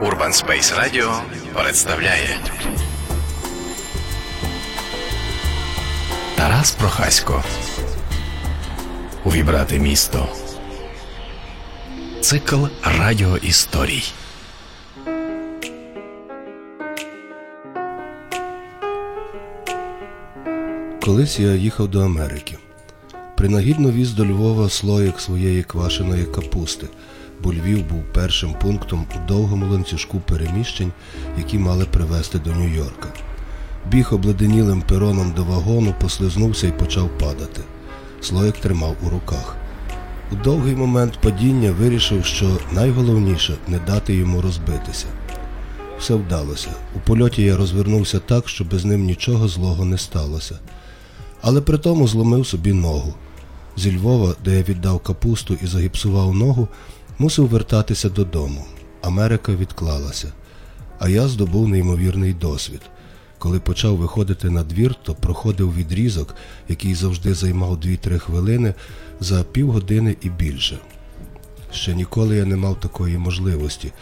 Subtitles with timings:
[0.00, 1.20] Urban Space Radio
[1.54, 2.38] представляє
[6.36, 7.42] Тарас Прохасько.
[9.24, 10.28] Увібрати місто.
[12.20, 12.64] Цикл
[12.98, 14.04] радіоісторій.
[21.04, 22.58] Колись я їхав до Америки.
[23.36, 26.86] Принагідно віз до Львова слоїк своєї квашеної капусти,
[27.42, 30.92] бо Львів був першим пунктом у довгому ланцюжку переміщень,
[31.38, 33.08] які мали привезти до Нью-Йорка.
[33.90, 37.60] Біг обледенілим пероном до вагону, послизнувся і почав падати.
[38.20, 39.56] Слоїк тримав у руках.
[40.32, 45.06] У довгий момент падіння вирішив, що найголовніше не дати йому розбитися.
[45.98, 46.70] Все вдалося.
[46.96, 50.58] У польоті я розвернувся так, щоб з ним нічого злого не сталося.
[51.42, 53.14] Але при тому зломив собі ногу.
[53.76, 56.68] Зі Львова, де я віддав капусту і загіпсував ногу,
[57.18, 58.64] мусив вертатися додому.
[59.02, 60.32] Америка відклалася,
[60.98, 62.80] а я здобув неймовірний досвід.
[63.38, 66.34] Коли почав виходити на двір, то проходив відрізок,
[66.68, 68.74] який завжди займав 2-3 хвилини,
[69.20, 70.78] за півгодини і більше.
[71.72, 73.92] Ще ніколи я не мав такої можливості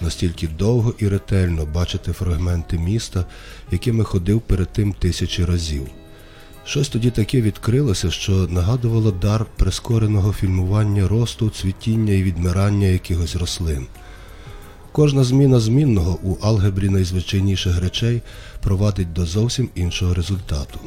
[0.00, 3.24] настільки довго і ретельно бачити фрагменти міста,
[3.70, 5.86] якими ходив перед тим тисячі разів.
[6.68, 13.86] Щось тоді таке відкрилося, що нагадувало дар прискореного фільмування росту, цвітіння і відмирання якихось рослин.
[14.92, 18.22] Кожна зміна змінного у алгебрі найзвичайніших речей
[18.62, 20.80] провадить до зовсім іншого результату.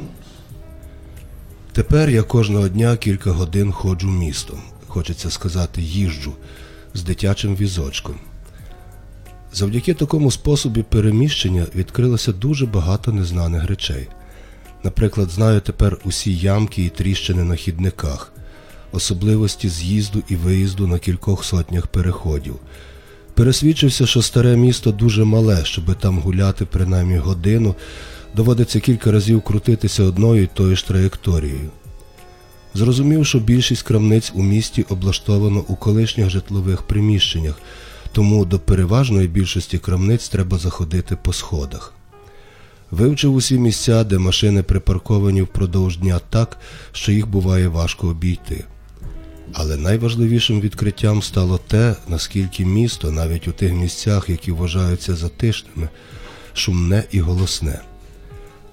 [1.72, 6.34] Тепер я кожного дня кілька годин ходжу містом, хочеться сказати, їжджу
[6.94, 8.16] з дитячим візочком.
[9.54, 14.08] Завдяки такому способі переміщення відкрилося дуже багато незнаних речей.
[14.84, 18.34] Наприклад, знаю тепер усі ямки і тріщини на хідниках,
[18.92, 22.56] особливості з'їзду і виїзду на кількох сотнях переходів.
[23.34, 27.76] Пересвідчився, що старе місто дуже мале, щоби там гуляти принаймні годину,
[28.36, 31.70] доводиться кілька разів крутитися одною і тою ж траєкторією.
[32.74, 37.56] Зрозумів, що більшість крамниць у місті облаштовано у колишніх житлових приміщеннях,
[38.12, 41.94] тому до переважної більшості крамниць треба заходити по сходах.
[42.92, 46.58] Вивчив усі місця, де машини припарковані впродовж дня так,
[46.92, 48.64] що їх буває важко обійти.
[49.54, 55.90] Але найважливішим відкриттям стало те, наскільки місто, навіть у тих місцях, які вважаються затишними,
[56.54, 57.80] шумне і голосне.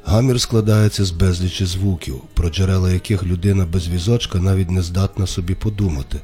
[0.05, 5.55] Гамір складається з безлічі звуків, про джерела яких людина без візочка навіть не здатна собі
[5.55, 6.21] подумати.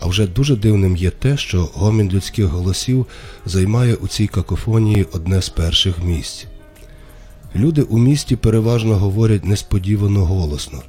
[0.00, 3.06] А вже дуже дивним є те, що гомін людських голосів
[3.46, 6.46] займає у цій какофонії одне з перших місць.
[7.56, 10.82] Люди у місті переважно говорять несподівано голосно.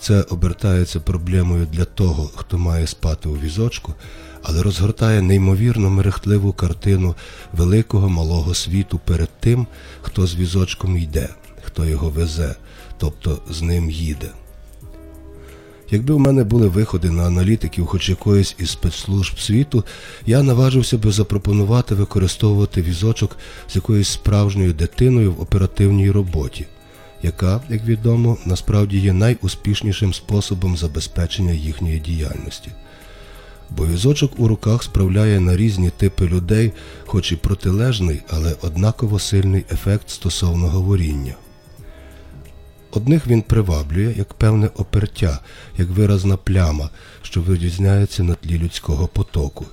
[0.00, 3.94] Це обертається проблемою для того, хто має спати у візочку,
[4.42, 7.14] але розгортає неймовірно мерехтливу картину
[7.52, 9.66] великого малого світу перед тим,
[10.02, 11.28] хто з візочком йде,
[11.62, 12.54] хто його везе,
[12.98, 14.28] тобто з ним їде.
[15.94, 19.84] Якби в мене були виходи на аналітиків хоч якоїсь із спецслужб світу,
[20.26, 23.36] я наважився би запропонувати використовувати візочок
[23.68, 26.66] з якоюсь справжньою дитиною в оперативній роботі,
[27.22, 32.70] яка, як відомо, насправді є найуспішнішим способом забезпечення їхньої діяльності.
[33.70, 36.72] Бо візочок у руках справляє на різні типи людей,
[37.06, 41.34] хоч і протилежний, але однаково сильний ефект стосовно говоріння.
[42.94, 45.38] Одних він приваблює як певне опертя,
[45.78, 46.90] як виразна пляма,
[47.22, 49.66] що вирізняється на тлі людського потоку.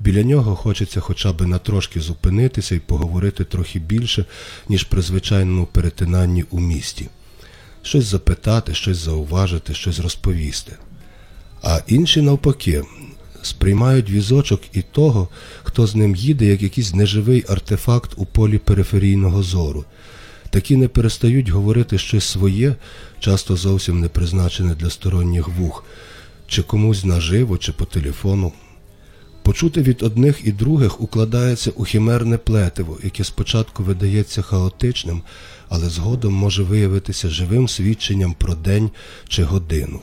[0.00, 4.24] Біля нього хочеться хоча б на трошки зупинитися і поговорити трохи більше,
[4.68, 7.08] ніж при звичайному перетинанні у місті,
[7.82, 10.76] щось запитати, щось зауважити, щось розповісти.
[11.62, 12.84] А інші, навпаки,
[13.42, 15.28] сприймають візочок і того,
[15.62, 19.84] хто з ним їде, як якийсь неживий артефакт у полі периферійного зору.
[20.52, 22.74] Такі не перестають говорити щось своє,
[23.20, 25.84] часто зовсім не призначене для сторонніх вух,
[26.46, 28.52] чи комусь наживо, чи по телефону.
[29.42, 35.22] Почути від одних і других укладається у хімерне плетиво, яке спочатку видається хаотичним,
[35.68, 38.90] але згодом може виявитися живим свідченням про день
[39.28, 40.00] чи годину.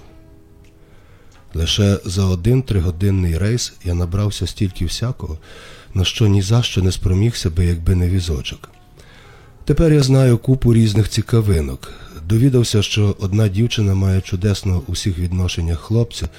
[1.54, 5.38] Лише за один тригодинний рейс я набрався стільки всякого,
[5.94, 8.70] на що ні за що не спромігся би, якби не візочок.
[9.70, 11.92] Тепер я знаю купу різних цікавинок.
[12.28, 16.30] Довідався, що одна дівчина має чудесного у всіх відношеннях хлопця,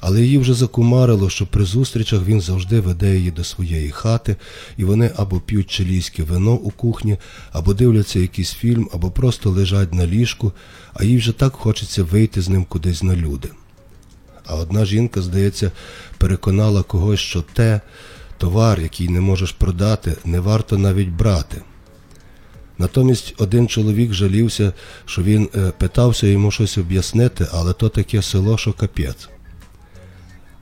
[0.00, 4.36] але її вже закумарило, що при зустрічах він завжди веде її до своєї хати,
[4.76, 7.18] і вони або п'ють чилійське вино у кухні,
[7.52, 10.52] або дивляться якийсь фільм, або просто лежать на ліжку,
[10.94, 13.48] а їй вже так хочеться вийти з ним кудись на люди.
[14.46, 15.70] А одна жінка, здається,
[16.18, 17.80] переконала когось, що те,
[18.38, 21.62] Товар, який не можеш продати, не варто навіть брати.
[22.78, 24.72] Натомість один чоловік жалівся,
[25.04, 29.28] що він е, питався йому щось об'яснити, але то таке село, що капець.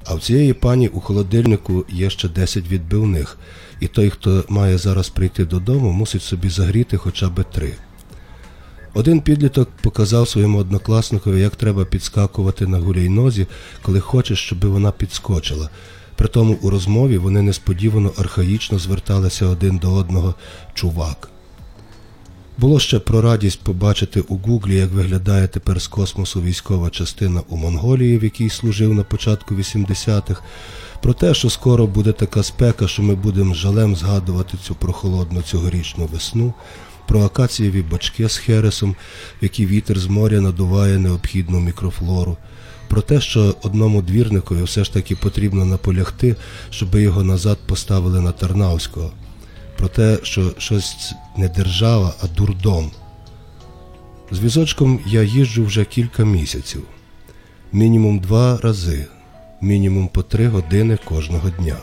[0.04, 3.38] А в цієї пані у холодильнику є ще 10 відбивних,
[3.80, 7.74] і той, хто має зараз прийти додому, мусить собі загріти хоча б три.
[8.94, 13.46] Один підліток показав своєму однокласникові, як треба підскакувати на гуляйнозі,
[13.82, 15.70] коли хочеш, щоб вона підскочила.
[16.16, 20.34] Притому у розмові вони несподівано архаїчно зверталися один до одного
[20.74, 21.28] чувак.
[22.60, 27.56] Було ще про радість побачити у Гуглі, як виглядає тепер з космосу військова частина у
[27.56, 30.42] Монголії, в якій служив на початку 80-х,
[31.02, 36.06] про те, що скоро буде така спека, що ми будемо жалем згадувати цю прохолодну цьогорічну
[36.06, 36.54] весну,
[37.08, 38.96] про акацієві бочки з хересом,
[39.40, 42.36] в які вітер з моря надуває необхідну мікрофлору,
[42.88, 46.36] про те, що одному двірникові все ж таки потрібно наполягти,
[46.70, 49.12] щоб його назад поставили на Тарнавського
[49.80, 52.90] про те, що щось не держава, а дурдом.
[54.30, 56.82] З візочком я їжджу вже кілька місяців,
[57.72, 59.06] мінімум два рази,
[59.60, 61.76] мінімум по три години кожного дня.